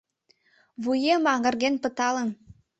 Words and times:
Вуем 0.83 1.23
аҥырген 1.33 1.75
пыталын. 1.83 2.29